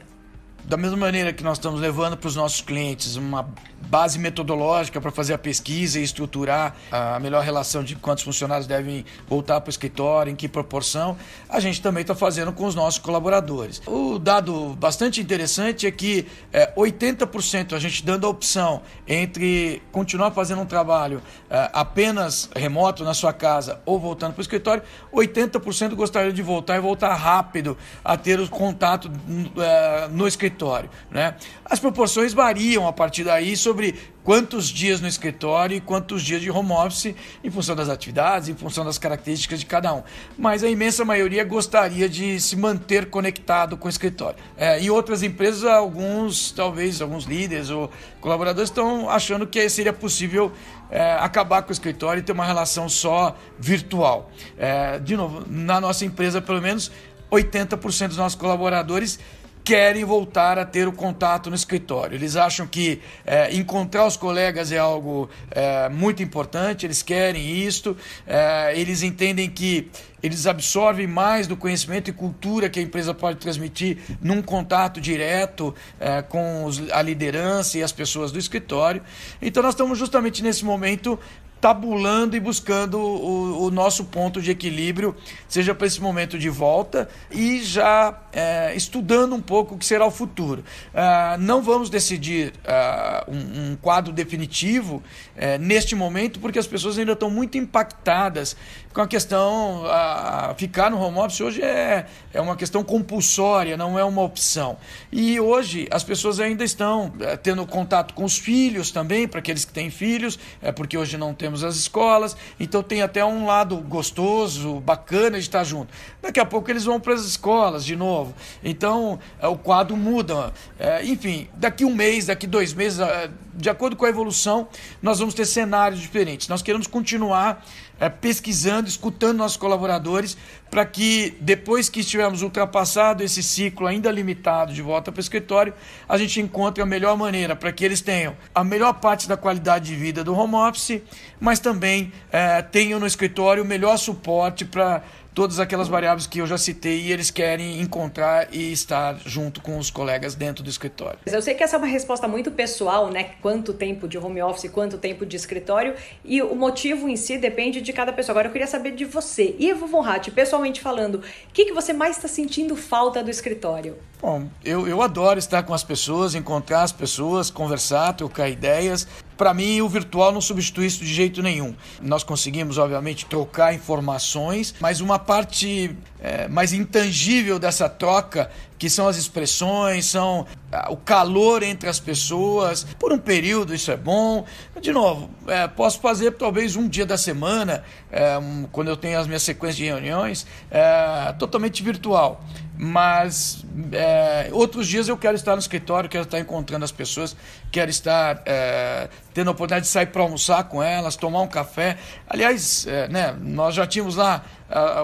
Da 0.66 0.78
mesma 0.78 0.98
maneira 0.98 1.34
que 1.34 1.44
nós 1.44 1.58
estamos 1.58 1.80
levando 1.82 2.16
para 2.16 2.28
os 2.28 2.36
nossos 2.36 2.62
clientes 2.62 3.16
uma 3.16 3.48
base 3.90 4.18
metodológica 4.18 5.00
para 5.02 5.12
fazer 5.12 5.34
a 5.34 5.38
pesquisa 5.38 6.00
e 6.00 6.04
estruturar 6.04 6.76
a 6.90 7.20
melhor 7.20 7.44
relação 7.44 7.84
de 7.84 7.96
quantos 7.96 8.24
funcionários 8.24 8.66
devem 8.66 9.06
voltar 9.28 9.60
para 9.60 9.70
o 9.70 9.70
escritório, 9.70 10.32
em 10.32 10.36
que 10.36 10.48
proporção, 10.48 11.18
a 11.50 11.60
gente 11.60 11.82
também 11.82 12.02
está 12.02 12.16
fazendo 12.16 12.52
com 12.54 12.66
os 12.66 12.74
nossos 12.74 12.98
colaboradores. 13.00 13.82
O 13.86 14.18
dado 14.18 14.76
bastante 14.80 15.22
interessante 15.22 15.86
é 15.86 15.92
que 15.92 16.26
é, 16.52 16.74
80% 16.76 17.74
a 17.74 17.80
gente 17.80 18.04
dando 18.04 18.26
a 18.26 18.30
opção 18.30 18.82
entre 19.06 19.82
continuar 19.92 20.32
fazendo 20.32 20.62
um 20.62 20.66
trabalho 20.66 21.22
é, 21.50 21.70
apenas 21.74 22.50
remoto 22.56 23.04
na 23.04 23.14
sua 23.14 23.34
casa 23.34 23.82
ou 23.86 24.00
voltando 24.00 24.34
para 24.34 24.40
o 24.40 24.42
escritório, 24.42 24.82
80% 25.14 25.94
gostariam 25.94 26.34
de 26.34 26.42
voltar 26.42 26.78
e 26.78 26.80
voltar 26.80 27.14
rápido 27.14 27.78
a 28.04 28.16
ter 28.16 28.40
o 28.40 28.48
contato 28.50 29.12
é, 29.58 30.08
no 30.08 30.26
escritório 30.26 30.53
escritório. 30.54 30.90
Né? 31.10 31.36
As 31.66 31.80
proporções 31.80 32.34
variam 32.34 32.88
a 32.88 32.94
partir 32.94 33.24
daí 33.24 33.58
sobre 33.58 33.96
quantos 34.24 34.70
dias 34.70 35.02
no 35.02 35.08
escritório 35.08 35.76
e 35.76 35.82
quantos 35.82 36.24
dias 36.24 36.42
de 36.42 36.50
home 36.50 36.72
office, 36.72 37.14
em 37.44 37.52
função 37.52 37.76
das 37.76 37.90
atividades, 37.90 38.48
em 38.48 38.56
função 38.56 38.86
das 38.86 38.98
características 38.98 39.60
de 39.60 39.66
cada 39.66 39.94
um. 39.94 40.04
Mas 40.38 40.64
a 40.64 40.70
imensa 40.70 41.04
maioria 41.04 41.44
gostaria 41.44 42.08
de 42.08 42.40
se 42.40 42.56
manter 42.56 43.10
conectado 43.10 43.76
com 43.76 43.88
o 43.88 43.90
escritório. 43.90 44.38
É, 44.56 44.80
em 44.80 44.90
outras 44.90 45.24
empresas, 45.24 45.66
alguns, 45.66 46.52
talvez 46.52 47.02
alguns 47.02 47.26
líderes 47.26 47.70
ou 47.70 47.90
colaboradores 48.22 48.70
estão 48.70 49.10
achando 49.10 49.46
que 49.46 49.68
seria 49.68 49.92
possível 49.92 50.54
é, 50.90 51.14
acabar 51.16 51.64
com 51.64 51.70
o 51.70 51.74
escritório 51.74 52.22
e 52.22 52.24
ter 52.24 52.32
uma 52.32 52.46
relação 52.46 52.88
só 52.88 53.36
virtual. 53.60 54.32
É, 54.58 55.00
de 55.00 55.18
novo, 55.18 55.44
na 55.50 55.82
nossa 55.82 56.06
empresa, 56.06 56.42
pelo 56.42 56.62
menos 56.62 56.92
80% 57.30 58.08
dos 58.10 58.18
nossos 58.18 58.40
colaboradores 58.40 59.20
querem 59.64 60.04
voltar 60.04 60.60
a 60.60 60.66
ter 60.66 60.88
o 60.88 60.92
contato 60.92 61.50
no 61.50 61.56
escritório. 61.56 62.16
Eles 62.16 62.36
acham 62.36 62.68
que 62.68 63.02
é, 63.26 63.54
encontrar 63.56 64.06
os 64.06 64.18
colegas 64.18 64.72
é 64.72 64.78
algo 64.78 65.30
é, 65.52 65.88
muito 65.90 66.22
importante, 66.22 66.86
eles 66.86 67.02
querem 67.02 67.64
isto, 67.64 67.96
é, 68.28 68.74
eles 68.78 69.02
entendem 69.04 69.50
que 69.50 69.90
eles 70.22 70.48
absorvem 70.48 71.06
mais 71.06 71.48
do 71.48 71.58
conhecimento 71.58 72.10
e 72.10 72.14
cultura 72.14 72.70
que 72.70 72.80
a 72.80 72.84
empresa 72.84 73.14
pode 73.14 73.40
transmitir 73.40 73.98
num 74.22 74.42
contato 74.42 75.02
direto 75.02 75.76
é, 76.00 76.22
com 76.22 76.64
os, 76.64 76.82
a 76.92 77.02
liderança 77.02 77.78
e 77.78 77.84
as 77.84 77.92
pessoas 77.92 78.32
do 78.32 78.40
escritório. 78.40 79.02
Então, 79.42 79.62
nós 79.62 79.74
estamos 79.74 79.98
justamente 79.98 80.42
nesse 80.42 80.64
momento 80.64 81.20
tabulando 81.64 82.36
e 82.36 82.42
buscando 82.42 83.00
o, 83.00 83.68
o 83.68 83.72
nosso 83.72 84.04
ponto 84.04 84.42
de 84.42 84.52
equilíbrio, 84.52 85.16
seja 85.48 85.74
para 85.74 85.88
esse 85.88 86.02
momento 86.02 86.38
de 86.38 86.50
volta 86.50 87.08
e 87.32 87.64
já 87.64 88.20
é, 88.34 88.76
estudando 88.76 89.34
um 89.34 89.40
pouco 89.40 89.76
o 89.76 89.78
que 89.78 89.86
será 89.86 90.06
o 90.06 90.12
futuro. 90.12 90.62
Uh, 90.94 91.38
não 91.40 91.62
vamos 91.62 91.90
decidir 91.90 92.52
uh, 92.66 93.32
um, 93.32 93.72
um, 93.72 93.76
quadro 93.78 94.12
definitivo 94.12 94.96
uh, 94.98 95.58
neste 95.58 95.96
momento, 95.96 96.38
porque 96.42 96.60
as 96.60 96.68
pessoas 96.68 96.98
ainda 96.98 97.14
estão 97.14 97.30
muito 97.30 97.58
impactadas 97.58 98.58
com 98.94 99.02
a 99.02 99.08
questão. 99.08 99.86
A 99.86 100.54
ficar 100.58 100.90
no 100.90 101.00
home 101.00 101.20
office 101.20 101.42
hoje 101.42 101.62
é, 101.62 102.06
é 102.34 102.42
uma 102.42 102.56
questão 102.56 102.84
compulsória, 102.84 103.78
não 103.78 103.98
é 103.98 104.04
uma 104.04 104.22
opção. 104.22 104.78
E 105.12 105.40
hoje 105.40 105.88
as 105.92 106.04
pessoas 106.04 106.40
ainda 106.40 106.64
estão 106.64 107.14
é, 107.20 107.38
tendo 107.38 107.66
contato 107.66 108.14
com 108.14 108.24
os 108.24 108.38
filhos 108.38 108.92
também, 108.92 109.28
para 109.28 109.40
aqueles 109.40 109.64
que 109.64 109.72
têm 109.72 109.90
filhos, 109.90 110.40
é 110.62 110.72
porque 110.72 110.98
hoje 110.98 111.18
não 111.18 111.34
temos 111.34 111.53
as 111.62 111.76
escolas, 111.76 112.38
então 112.58 112.82
tem 112.82 113.02
até 113.02 113.26
um 113.26 113.46
lado 113.46 113.76
gostoso, 113.76 114.80
bacana 114.80 115.38
de 115.38 115.44
estar 115.44 115.66
junto. 115.66 115.94
Daqui 116.22 116.40
a 116.40 116.46
pouco 116.46 116.72
eles 116.72 116.86
vão 116.86 117.02
para 117.02 117.14
as 117.14 117.26
escolas 117.26 117.84
de 117.84 117.98
novo, 117.98 118.34
então 118.64 119.20
é, 119.42 119.48
o 119.48 119.58
quadro 119.58 119.98
muda. 119.98 120.54
É, 120.80 121.04
enfim, 121.04 121.50
daqui 121.56 121.84
um 121.84 121.94
mês, 121.94 122.28
daqui 122.28 122.48
dois 122.48 122.74
meses, 122.74 123.00
é, 123.00 123.30
de 123.54 123.70
acordo 123.70 123.98
com 123.98 124.06
a 124.06 124.10
evolução, 124.10 124.70
nós 125.02 125.20
vamos 125.20 125.34
ter 125.34 125.46
cenários 125.46 126.00
diferentes. 126.00 126.48
Nós 126.48 126.62
queremos 126.62 126.88
continuar 126.88 127.64
pesquisando, 128.10 128.90
escutando 128.90 129.38
nossos 129.38 129.58
colaboradores, 129.58 130.38
para 130.70 130.86
que 130.86 131.38
depois 131.40 131.88
que 131.88 132.00
estivermos 132.00 132.42
ultrapassado 132.42 133.24
esse 133.24 133.44
ciclo 133.44 133.86
ainda 133.86 134.12
limitado 134.12 134.74
de 134.74 134.82
volta 134.82 135.12
para 135.12 135.20
o 135.20 135.22
escritório, 135.22 135.74
a 136.10 136.18
gente 136.18 136.42
encontre 136.42 136.82
a 136.82 136.86
melhor 136.86 137.16
maneira 137.16 137.56
para 137.56 137.72
que 137.72 137.86
eles 137.86 138.02
tenham 138.02 138.36
a 138.54 138.64
melhor 138.64 138.94
parte 138.94 139.28
da 139.28 139.38
qualidade 139.38 139.86
de 139.86 139.96
vida 139.96 140.24
do 140.24 140.36
home 140.36 140.56
office, 140.56 141.02
mas 141.44 141.60
também 141.60 142.14
é, 142.32 142.62
tenham 142.62 143.02
no 143.02 143.06
escritório 143.06 143.64
o 143.64 143.66
melhor 143.66 143.98
suporte 143.98 144.64
para 144.64 145.04
todas 145.34 145.60
aquelas 145.60 145.90
variáveis 145.90 146.26
que 146.26 146.40
eu 146.40 146.48
já 146.48 146.58
citei 146.58 147.02
e 147.02 147.12
eles 147.12 147.30
querem 147.30 147.82
encontrar 147.82 148.48
e 148.54 148.72
estar 148.72 149.18
junto 149.26 149.60
com 149.60 149.78
os 149.78 149.90
colegas 149.90 150.36
dentro 150.36 150.64
do 150.64 150.70
escritório. 150.70 151.20
Eu 151.26 151.42
sei 151.42 151.54
que 151.54 151.62
essa 151.62 151.76
é 151.76 151.80
uma 151.80 151.88
resposta 151.88 152.30
muito 152.30 152.50
pessoal, 152.52 153.10
né? 153.10 153.32
Quanto 153.42 153.74
tempo 153.74 154.08
de 154.08 154.18
home 154.18 154.42
office, 154.42 154.72
quanto 154.72 154.98
tempo 154.98 155.26
de 155.26 155.36
escritório, 155.36 155.96
e 156.24 156.42
o 156.42 156.56
motivo 156.56 157.10
em 157.10 157.18
si 157.18 157.38
depende 157.38 157.82
de 157.82 157.92
cada 157.92 158.14
pessoa. 158.14 158.34
Agora 158.34 158.48
eu 158.48 158.52
queria 158.52 158.68
saber 158.68 158.92
de 158.92 159.04
você, 159.04 159.54
Ivo 159.60 159.86
Von 159.86 160.08
Hatt, 160.08 160.32
pessoalmente 160.32 160.80
falando, 160.80 161.16
o 161.16 161.22
que, 161.52 161.66
que 161.66 161.74
você 161.74 161.92
mais 161.92 162.16
está 162.16 162.30
sentindo 162.30 162.76
falta 162.78 163.22
do 163.22 163.30
escritório? 163.30 163.98
Bom, 164.22 164.48
eu, 164.64 164.88
eu 164.88 165.02
adoro 165.02 165.38
estar 165.38 165.64
com 165.64 165.74
as 165.74 165.84
pessoas, 165.84 166.36
encontrar 166.36 166.84
as 166.84 166.94
pessoas, 166.94 167.50
conversar, 167.50 168.14
trocar 168.14 168.48
ideias. 168.48 169.06
Para 169.44 169.54
mim, 169.54 169.82
o 169.82 169.90
virtual 169.90 170.32
não 170.32 170.40
substitui 170.40 170.86
isso 170.86 171.04
de 171.04 171.14
jeito 171.14 171.44
nenhum. 171.44 171.76
Nós 172.02 172.24
conseguimos, 172.24 172.78
obviamente, 172.78 173.26
trocar 173.26 173.74
informações, 173.74 174.74
mas 174.80 175.02
uma 175.02 175.20
parte 175.20 175.98
é, 176.22 176.48
mais 176.48 176.72
intangível 176.72 177.60
dessa 177.60 177.90
troca, 177.90 178.50
que 178.80 178.90
são 178.90 179.06
as 179.06 179.18
expressões, 179.18 180.06
são 180.06 180.48
o 180.90 180.96
calor 180.96 181.62
entre 181.62 181.90
as 181.90 182.00
pessoas. 182.00 182.88
Por 182.98 183.12
um 183.12 183.18
período, 183.18 183.76
isso 183.76 183.92
é 183.92 183.98
bom. 183.98 184.46
De 184.80 184.94
novo, 184.94 185.30
é, 185.46 185.68
posso 185.68 186.00
fazer 186.00 186.32
talvez 186.32 186.78
um 186.78 186.88
dia 186.88 187.06
da 187.06 187.18
semana, 187.18 187.84
é, 188.10 188.40
quando 188.72 188.88
eu 188.88 188.96
tenho 188.96 189.20
as 189.20 189.28
minhas 189.28 189.44
sequências 189.44 189.76
de 189.76 189.84
reuniões, 189.84 190.48
é, 190.72 191.34
totalmente 191.38 191.84
virtual 191.84 192.42
mas 192.78 193.64
é, 193.92 194.50
outros 194.52 194.88
dias 194.88 195.08
eu 195.08 195.18
quero 195.18 195.36
estar 195.36 195.54
no 195.54 195.60
escritório, 195.60 196.10
quero 196.10 196.24
estar 196.24 196.40
encontrando 196.40 196.84
as 196.84 196.92
pessoas, 196.92 197.36
quero 197.72 197.90
estar 197.90 198.42
é, 198.46 199.10
tendo 199.34 199.48
a 199.50 199.52
oportunidade 199.52 199.86
de 199.86 199.92
sair 199.92 200.08
para 200.08 200.22
almoçar 200.22 200.64
com 200.66 200.82
elas, 200.82 201.16
tomar 201.16 201.42
um 201.42 201.48
café. 201.48 201.98
Aliás, 202.28 202.86
é, 202.88 203.08
né, 203.08 203.36
nós 203.42 203.76
já 203.76 203.88
tínhamos 203.88 204.16
lá 204.16 204.44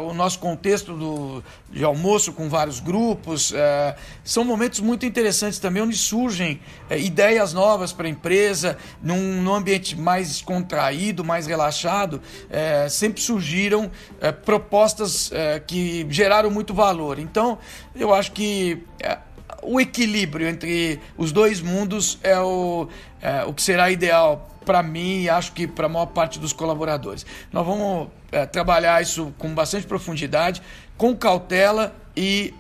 o 0.02 0.14
nosso 0.14 0.40
contexto 0.40 0.96
do, 0.96 1.44
de 1.72 1.84
almoço 1.84 2.34
com 2.34 2.50
vários 2.50 2.80
grupos. 2.80 3.54
É, 3.54 3.96
são 4.24 4.44
momentos 4.44 4.80
muito 4.80 5.06
interessantes 5.06 5.60
também, 5.60 5.84
onde 5.84 5.96
surgem 5.96 6.60
é, 6.90 6.98
ideias 6.98 7.54
novas 7.54 7.94
para 7.94 8.08
a 8.08 8.10
empresa, 8.10 8.78
num, 9.02 9.42
num, 9.42 9.54
ambiente 9.54 9.96
mais 9.96 10.42
contraído, 10.42 11.24
mais 11.24 11.46
relaxado. 11.46 12.22
É, 12.50 12.88
sempre 12.90 13.22
surgiram 13.22 13.92
propostas 14.44 15.32
que 15.68 16.06
geraram 16.10 16.50
muito 16.50 16.74
valor. 16.74 17.20
Então, 17.20 17.58
eu 17.96 18.14
acho 18.14 18.32
que 18.32 18.84
o 19.62 19.80
equilíbrio 19.80 20.48
entre 20.48 21.00
os 21.18 21.32
dois 21.32 21.62
mundos 21.62 22.20
é 22.24 22.40
o, 22.40 22.88
é, 23.22 23.44
o 23.46 23.54
que 23.54 23.62
será 23.62 23.90
ideal 23.92 24.48
para 24.66 24.84
mim 24.84 25.22
e 25.22 25.30
acho 25.30 25.52
que 25.54 25.68
para 25.68 25.88
a 25.88 25.90
maior 25.90 26.08
parte 26.08 26.40
dos 26.40 26.54
colaboradores. 26.54 27.26
Nós 27.52 27.66
vamos 27.66 28.10
é, 28.32 28.46
trabalhar 28.46 29.02
isso 29.02 29.34
com 29.38 29.54
bastante 29.54 29.88
profundidade, 29.88 30.62
com 30.98 31.16
cautela 31.16 31.96
e 32.16 32.54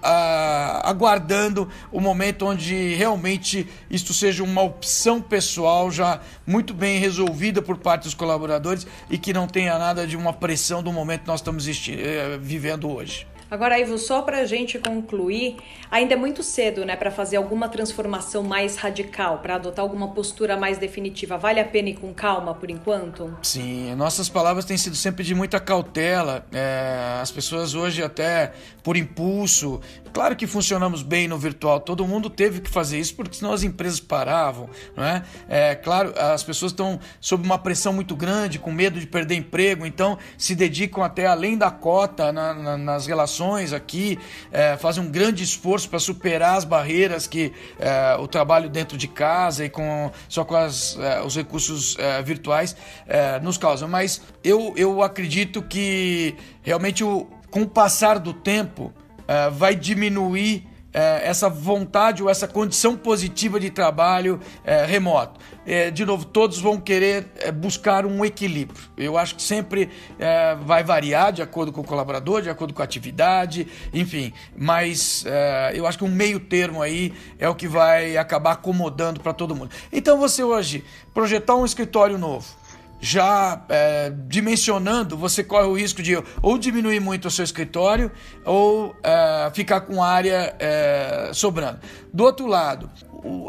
aguardando 0.83 1.67
o 1.91 1.99
momento 1.99 2.45
onde 2.45 2.95
realmente 2.95 3.67
isto 3.89 4.13
seja 4.13 4.41
uma 4.41 4.61
opção 4.61 5.21
pessoal 5.21 5.91
já 5.91 6.21
muito 6.47 6.73
bem 6.73 6.97
resolvida 6.97 7.61
por 7.61 7.77
parte 7.77 8.03
dos 8.03 8.13
colaboradores 8.13 8.87
e 9.09 9.17
que 9.17 9.33
não 9.33 9.47
tenha 9.47 9.77
nada 9.77 10.07
de 10.07 10.15
uma 10.15 10.31
pressão 10.31 10.81
do 10.81 10.93
momento 10.93 11.21
que 11.21 11.27
nós 11.27 11.41
estamos 11.41 11.67
eh, 11.67 12.39
vivendo 12.41 12.89
hoje. 12.89 13.27
Agora, 13.51 13.79
Ivo, 13.79 13.97
só 13.97 14.21
para 14.21 14.39
a 14.39 14.45
gente 14.45 14.77
concluir, 14.77 15.57
ainda 15.89 16.13
é 16.13 16.17
muito 16.17 16.43
cedo, 16.43 16.85
né, 16.85 16.95
para 16.95 17.09
fazer 17.09 17.37
alguma 17.37 17.67
transformação 17.67 18.43
mais 18.43 18.75
radical, 18.75 19.39
para 19.39 19.55
adotar 19.55 19.81
alguma 19.81 20.09
postura 20.09 20.55
mais 20.55 20.77
definitiva. 20.77 21.35
Vale 21.35 21.59
a 21.59 21.65
pena 21.65 21.89
ir 21.89 21.95
com 21.95 22.13
calma 22.13 22.53
por 22.53 22.69
enquanto? 22.69 23.35
Sim, 23.41 23.95
nossas 23.95 24.29
palavras 24.29 24.65
têm 24.65 24.77
sido 24.77 24.95
sempre 24.95 25.23
de 25.23 25.33
muita 25.33 25.59
cautela. 25.59 26.45
É, 26.51 27.19
as 27.19 27.31
pessoas 27.31 27.73
hoje 27.73 28.03
até 28.03 28.53
por 28.83 28.95
impulso. 28.95 29.81
Claro 30.13 30.35
que 30.35 30.45
funcionamos 30.45 31.01
bem 31.01 31.27
no 31.27 31.37
virtual. 31.37 31.79
Todo 31.79 32.05
mundo 32.07 32.29
teve 32.29 32.61
que 32.61 32.69
fazer 32.69 32.99
isso 32.99 33.15
porque 33.15 33.35
senão 33.35 33.51
as 33.51 33.63
empresas 33.63 33.99
paravam, 33.99 34.69
não 34.95 35.03
é? 35.03 35.23
É 35.47 35.75
claro, 35.75 36.13
as 36.17 36.43
pessoas 36.43 36.71
estão 36.71 36.99
sob 37.19 37.43
uma 37.43 37.57
pressão 37.57 37.93
muito 37.93 38.15
grande, 38.15 38.59
com 38.59 38.71
medo 38.71 38.99
de 38.99 39.07
perder 39.07 39.35
emprego, 39.35 39.85
então 39.85 40.17
se 40.37 40.53
dedicam 40.53 41.03
até 41.03 41.25
além 41.25 41.57
da 41.57 41.71
cota 41.71 42.31
na, 42.31 42.53
na, 42.53 42.77
nas 42.77 43.07
relações 43.07 43.38
aqui, 43.73 44.19
é, 44.51 44.77
fazem 44.77 45.03
um 45.03 45.09
grande 45.09 45.43
esforço 45.43 45.89
para 45.89 45.99
superar 45.99 46.57
as 46.57 46.63
barreiras 46.63 47.27
que 47.27 47.51
é, 47.79 48.15
o 48.19 48.27
trabalho 48.27 48.69
dentro 48.69 48.97
de 48.97 49.07
casa 49.07 49.65
e 49.65 49.69
com 49.69 50.11
só 50.27 50.43
com 50.45 50.55
as, 50.55 50.97
é, 50.99 51.21
os 51.21 51.35
recursos 51.35 51.95
é, 51.97 52.21
virtuais 52.21 52.75
é, 53.07 53.39
nos 53.39 53.57
causam. 53.57 53.87
Mas 53.87 54.21
eu, 54.43 54.73
eu 54.75 55.01
acredito 55.01 55.61
que 55.63 56.35
realmente 56.61 57.03
o, 57.03 57.27
com 57.49 57.63
o 57.63 57.67
passar 57.67 58.19
do 58.19 58.33
tempo 58.33 58.93
é, 59.27 59.49
vai 59.49 59.75
diminuir 59.75 60.68
essa 60.93 61.49
vontade 61.49 62.23
ou 62.23 62.29
essa 62.29 62.47
condição 62.47 62.97
positiva 62.97 63.59
de 63.59 63.69
trabalho 63.69 64.39
é, 64.63 64.85
remoto. 64.85 65.39
É, 65.65 65.91
de 65.91 66.03
novo, 66.03 66.25
todos 66.25 66.59
vão 66.59 66.79
querer 66.79 67.27
é, 67.37 67.51
buscar 67.51 68.05
um 68.05 68.25
equilíbrio. 68.25 68.79
Eu 68.97 69.17
acho 69.17 69.35
que 69.35 69.41
sempre 69.41 69.89
é, 70.17 70.55
vai 70.55 70.83
variar 70.83 71.31
de 71.31 71.41
acordo 71.41 71.71
com 71.71 71.81
o 71.81 71.83
colaborador, 71.83 72.41
de 72.41 72.49
acordo 72.49 72.73
com 72.73 72.81
a 72.81 72.85
atividade, 72.85 73.67
enfim. 73.93 74.33
Mas 74.57 75.23
é, 75.27 75.71
eu 75.75 75.85
acho 75.85 75.97
que 75.97 76.03
um 76.03 76.11
meio 76.11 76.39
termo 76.39 76.81
aí 76.81 77.13
é 77.37 77.47
o 77.47 77.53
que 77.53 77.67
vai 77.67 78.17
acabar 78.17 78.53
acomodando 78.53 79.19
para 79.19 79.33
todo 79.33 79.55
mundo. 79.55 79.69
Então, 79.91 80.17
você 80.17 80.43
hoje 80.43 80.83
projetar 81.13 81.55
um 81.55 81.65
escritório 81.65 82.17
novo 82.17 82.58
já 82.99 83.61
é, 83.69 84.11
dimensionando, 84.27 85.17
você 85.17 85.43
corre 85.43 85.67
o 85.67 85.73
risco 85.73 86.01
de 86.01 86.21
ou 86.41 86.57
diminuir 86.57 86.99
muito 86.99 87.27
o 87.27 87.31
seu 87.31 87.43
escritório 87.43 88.11
ou 88.45 88.95
é, 89.03 89.51
ficar 89.53 89.81
com 89.81 90.03
área 90.03 90.55
é, 90.59 91.31
sobrando. 91.33 91.79
Do 92.13 92.23
outro 92.23 92.45
lado, 92.45 92.89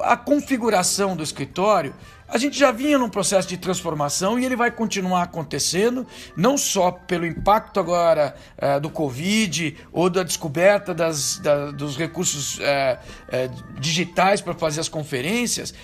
a 0.02 0.16
configuração 0.16 1.16
do 1.16 1.22
escritório 1.22 1.94
a 2.30 2.38
gente 2.38 2.56
já 2.56 2.70
vinha 2.70 2.96
num 2.96 3.08
processo 3.08 3.48
de 3.48 3.56
transformação 3.56 4.38
e 4.38 4.44
ele 4.44 4.54
vai 4.54 4.70
continuar 4.70 5.22
acontecendo, 5.22 6.06
não 6.36 6.56
só 6.56 6.92
pelo 6.92 7.26
impacto 7.26 7.80
agora 7.80 8.36
é, 8.56 8.78
do 8.78 8.88
Covid 8.88 9.76
ou 9.92 10.08
da 10.08 10.22
descoberta 10.22 10.94
das, 10.94 11.38
da, 11.38 11.72
dos 11.72 11.96
recursos 11.96 12.60
é, 12.60 13.00
é, 13.28 13.50
digitais 13.80 14.40
para 14.40 14.54
fazer 14.54 14.80
as 14.80 14.88
conferências, 14.88 15.74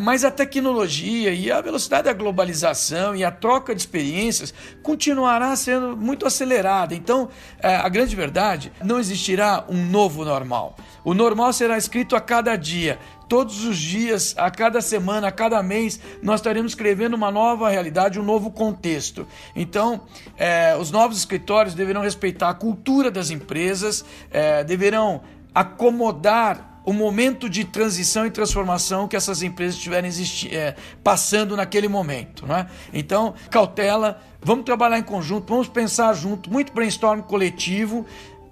mas 0.00 0.24
a 0.24 0.32
tecnologia 0.32 1.32
e 1.32 1.50
a 1.50 1.60
velocidade 1.60 2.04
da 2.04 2.12
globalização 2.12 3.14
e 3.14 3.24
a 3.24 3.30
troca 3.30 3.72
de 3.72 3.80
experiências 3.80 4.52
continuará 4.82 5.54
sendo 5.54 5.96
muito 5.96 6.26
acelerada. 6.26 6.92
Então, 6.92 7.28
a 7.62 7.88
grande 7.88 8.16
verdade, 8.16 8.72
não 8.82 8.98
existirá 8.98 9.64
um 9.68 9.86
novo 9.86 10.24
normal. 10.24 10.76
O 11.04 11.14
normal 11.14 11.52
será 11.52 11.78
escrito 11.78 12.16
a 12.16 12.20
cada 12.20 12.56
dia 12.56 12.98
todos 13.30 13.64
os 13.64 13.78
dias, 13.78 14.34
a 14.36 14.50
cada 14.50 14.80
semana, 14.80 15.28
a 15.28 15.30
cada 15.30 15.62
mês, 15.62 16.00
nós 16.20 16.40
estaremos 16.40 16.72
escrevendo 16.72 17.14
uma 17.14 17.30
nova 17.30 17.70
realidade, 17.70 18.18
um 18.18 18.24
novo 18.24 18.50
contexto. 18.50 19.24
Então, 19.54 20.00
é, 20.36 20.76
os 20.76 20.90
novos 20.90 21.16
escritórios 21.16 21.72
deverão 21.72 22.02
respeitar 22.02 22.48
a 22.48 22.54
cultura 22.54 23.08
das 23.08 23.30
empresas, 23.30 24.04
é, 24.32 24.64
deverão 24.64 25.20
acomodar 25.54 26.82
o 26.84 26.92
momento 26.92 27.48
de 27.48 27.64
transição 27.64 28.26
e 28.26 28.32
transformação 28.32 29.06
que 29.06 29.14
essas 29.14 29.44
empresas 29.44 29.76
estiverem 29.76 30.10
é, 30.50 30.74
passando 31.04 31.56
naquele 31.56 31.86
momento. 31.86 32.44
Né? 32.44 32.66
Então, 32.92 33.34
cautela, 33.48 34.20
vamos 34.42 34.64
trabalhar 34.64 34.98
em 34.98 35.04
conjunto, 35.04 35.48
vamos 35.48 35.68
pensar 35.68 36.12
junto, 36.14 36.50
muito 36.50 36.72
brainstorm 36.72 37.20
coletivo, 37.20 38.04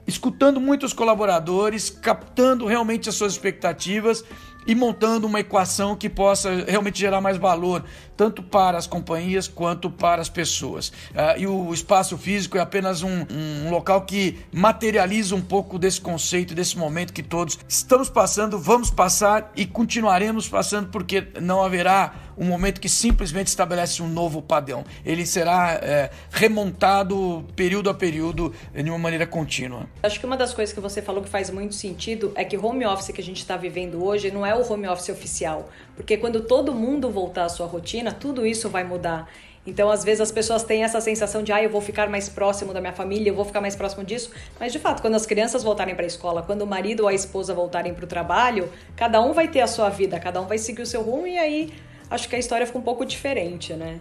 escutando 0.07 0.61
muitos 0.61 0.93
colaboradores, 0.93 1.91
captando 1.91 2.65
realmente 2.65 3.09
as 3.09 3.17
suas 3.17 3.33
expectativas 3.33 4.25
e 4.69 4.75
montando 4.75 5.27
uma 5.27 5.41
equação 5.41 5.97
que 5.97 6.11
possa 6.11 6.65
realmente 6.67 7.01
gerar 7.01 7.23
mais 7.23 7.39
valor, 7.39 7.83
tanto 8.15 8.43
para 8.43 8.77
as 8.77 8.87
companhias 8.87 9.49
quanto 9.49 9.91
para 9.91 10.21
as 10.21 10.29
pessoas. 10.29 10.89
Uh, 10.89 11.39
e 11.39 11.47
o 11.47 11.73
espaço 11.73 12.19
físico 12.19 12.59
é 12.59 12.61
apenas 12.61 13.03
um, 13.03 13.27
um, 13.31 13.71
local 13.71 14.03
que 14.03 14.39
materializa 14.53 15.35
um 15.35 15.41
pouco 15.41 15.79
desse 15.79 16.01
conceito, 16.03 16.55
desse 16.55 16.77
momento 16.77 17.15
que 17.15 17.23
todos 17.23 17.59
estamos 17.67 18.11
passando, 18.11 18.59
vamos 18.59 18.91
passar 18.91 19.51
e 19.57 19.65
continuaremos 19.65 20.47
passando, 20.47 20.91
porque 20.91 21.29
não 21.41 21.65
haverá 21.65 22.29
um 22.37 22.45
momento 22.45 22.81
que 22.81 22.89
simplesmente 22.89 23.49
estabelece 23.49 24.03
um 24.03 24.09
novo 24.09 24.41
padrão. 24.41 24.85
Ele 25.05 25.27
será 25.27 25.79
é, 25.83 26.11
remontado 26.31 27.45
período 27.57 27.91
a 27.91 27.95
período 27.95 28.55
de 28.73 28.89
uma 28.89 28.99
maneira 28.99 29.27
contínua. 29.27 29.89
Acho 30.03 30.21
que 30.21 30.27
uma 30.27 30.37
das 30.37 30.55
coisas 30.55 30.73
que 30.73 30.81
você 30.81 31.03
falou 31.03 31.23
que 31.23 31.29
faz 31.29 31.51
muito 31.51 31.75
sentido 31.75 32.33
é 32.37 32.45
que 32.45 32.57
home 32.57 32.87
office 32.87 33.09
que 33.09 33.21
a 33.21 33.25
gente 33.25 33.39
está 33.39 33.57
vivendo 33.57 34.05
hoje 34.05 34.31
não 34.31 34.47
é 34.47 34.55
o 34.59 34.73
home 34.73 34.87
office 34.89 35.09
oficial, 35.09 35.69
porque 35.97 36.17
quando 36.17 36.43
todo 36.43 36.75
mundo 36.75 37.11
voltar 37.11 37.45
à 37.45 37.49
sua 37.49 37.67
rotina, 37.67 38.13
tudo 38.13 38.47
isso 38.47 38.69
vai 38.69 38.85
mudar. 38.85 39.29
Então, 39.67 39.91
às 39.91 40.03
vezes, 40.03 40.23
as 40.23 40.33
pessoas 40.33 40.63
têm 40.63 40.83
essa 40.83 40.99
sensação 40.99 41.43
de, 41.43 41.53
ah, 41.53 41.63
eu 41.63 41.69
vou 41.69 41.83
ficar 41.83 42.09
mais 42.09 42.27
próximo 42.29 42.73
da 42.73 42.81
minha 42.81 42.93
família, 42.93 43.29
eu 43.29 43.35
vou 43.35 43.45
ficar 43.45 43.61
mais 43.61 43.77
próximo 43.77 44.03
disso. 44.03 44.31
Mas, 44.59 44.73
de 44.73 44.79
fato, 44.79 45.03
quando 45.03 45.15
as 45.15 45.27
crianças 45.27 45.63
voltarem 45.63 45.95
para 45.95 46.05
a 46.05 46.07
escola, 46.07 46.43
quando 46.43 46.63
o 46.63 46.67
marido 46.67 47.01
ou 47.01 47.09
a 47.09 47.13
esposa 47.13 47.53
voltarem 47.53 47.93
para 47.93 48.05
o 48.05 48.09
trabalho, 48.09 48.71
cada 48.97 49.21
um 49.21 49.35
vai 49.35 49.47
ter 49.47 49.61
a 49.61 49.67
sua 49.67 49.91
vida, 49.91 50.19
cada 50.19 50.41
um 50.41 50.47
vai 50.47 50.57
seguir 50.57 50.81
o 50.81 50.87
seu 50.87 51.03
rumo 51.03 51.27
e 51.27 51.39
aí 51.39 51.73
acho 52.11 52.29
que 52.31 52.37
a 52.37 52.39
história 52.39 52.67
fica 52.67 52.79
um 52.79 52.83
pouco 52.83 53.05
diferente, 53.05 53.75
né? 53.75 54.01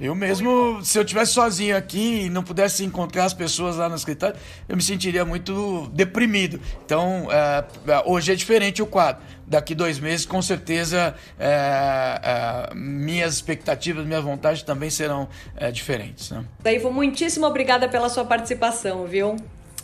Eu 0.00 0.14
mesmo, 0.14 0.82
se 0.82 0.98
eu 0.98 1.02
estivesse 1.02 1.32
sozinho 1.34 1.76
aqui 1.76 2.22
e 2.22 2.30
não 2.30 2.42
pudesse 2.42 2.82
encontrar 2.84 3.24
as 3.24 3.34
pessoas 3.34 3.76
lá 3.76 3.86
no 3.86 3.94
escritório, 3.94 4.34
eu 4.66 4.74
me 4.74 4.82
sentiria 4.82 5.26
muito 5.26 5.90
deprimido. 5.92 6.58
Então, 6.86 7.28
é, 7.30 7.64
é 7.86 8.02
hoje 8.06 8.32
é 8.32 8.34
diferente 8.34 8.80
o 8.80 8.86
quadro. 8.86 9.22
Daqui 9.46 9.74
dois 9.74 9.98
meses, 9.98 10.24
com 10.24 10.40
certeza, 10.40 11.14
é, 11.38 12.70
é, 12.70 12.74
minhas 12.74 13.34
expectativas, 13.34 14.06
minhas 14.06 14.24
vontades 14.24 14.62
também 14.62 14.88
serão 14.88 15.28
é, 15.54 15.70
diferentes. 15.70 16.30
Né? 16.30 16.44
Daí, 16.60 16.82
muitíssimo 16.82 17.44
obrigada 17.44 17.86
pela 17.86 18.08
sua 18.08 18.24
participação, 18.24 19.06
viu? 19.06 19.36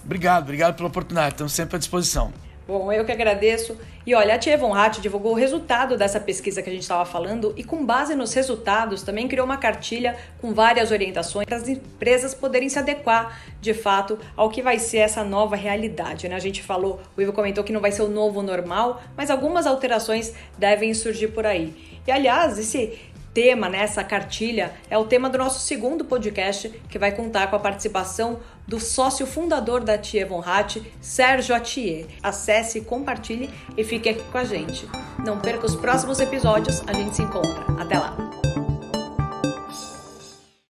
Obrigado, 0.02 0.44
obrigado 0.44 0.76
pela 0.76 0.88
oportunidade. 0.88 1.34
Estamos 1.34 1.52
sempre 1.52 1.76
à 1.76 1.78
disposição. 1.78 2.32
Bom, 2.66 2.92
eu 2.92 3.04
que 3.04 3.12
agradeço. 3.12 3.78
E 4.04 4.12
olha, 4.12 4.34
a 4.34 4.38
Tia 4.38 4.58
Von 4.58 4.74
Hatt 4.74 5.00
divulgou 5.00 5.32
o 5.32 5.36
resultado 5.36 5.96
dessa 5.96 6.18
pesquisa 6.18 6.60
que 6.60 6.68
a 6.68 6.72
gente 6.72 6.82
estava 6.82 7.04
falando 7.04 7.54
e, 7.56 7.62
com 7.62 7.86
base 7.86 8.16
nos 8.16 8.34
resultados, 8.34 9.04
também 9.04 9.28
criou 9.28 9.46
uma 9.46 9.56
cartilha 9.56 10.16
com 10.40 10.52
várias 10.52 10.90
orientações 10.90 11.46
para 11.46 11.56
as 11.56 11.68
empresas 11.68 12.34
poderem 12.34 12.68
se 12.68 12.76
adequar, 12.76 13.40
de 13.60 13.72
fato, 13.72 14.18
ao 14.36 14.50
que 14.50 14.62
vai 14.62 14.80
ser 14.80 14.98
essa 14.98 15.22
nova 15.22 15.54
realidade. 15.54 16.28
Né? 16.28 16.34
A 16.34 16.40
gente 16.40 16.60
falou, 16.60 17.00
o 17.16 17.22
Ivo 17.22 17.32
comentou 17.32 17.62
que 17.62 17.72
não 17.72 17.80
vai 17.80 17.92
ser 17.92 18.02
o 18.02 18.08
novo 18.08 18.42
normal, 18.42 19.00
mas 19.16 19.30
algumas 19.30 19.64
alterações 19.64 20.34
devem 20.58 20.92
surgir 20.92 21.28
por 21.28 21.46
aí. 21.46 22.00
E, 22.04 22.10
aliás, 22.10 22.58
esse 22.58 22.98
tema, 23.36 23.68
né, 23.68 23.80
essa 23.80 24.02
cartilha, 24.02 24.72
é 24.88 24.96
o 24.96 25.04
tema 25.04 25.28
do 25.28 25.36
nosso 25.36 25.60
segundo 25.60 26.06
podcast, 26.06 26.70
que 26.88 26.98
vai 26.98 27.12
contar 27.12 27.48
com 27.48 27.54
a 27.54 27.58
participação 27.58 28.40
do 28.66 28.80
sócio 28.80 29.26
fundador 29.26 29.82
da 29.82 29.96
Tia 29.96 30.26
Von 30.26 30.42
Hatt, 30.44 30.82
Sérgio 31.00 31.54
Atier. 31.54 32.06
Acesse, 32.22 32.80
compartilhe 32.80 33.50
e 33.76 33.84
fique 33.84 34.08
aqui 34.08 34.22
com 34.30 34.38
a 34.38 34.44
gente. 34.44 34.88
Não 35.24 35.38
perca 35.38 35.66
os 35.66 35.76
próximos 35.76 36.20
episódios, 36.20 36.82
a 36.86 36.92
gente 36.92 37.16
se 37.16 37.22
encontra. 37.22 37.64
Até 37.80 37.98
lá! 37.98 38.35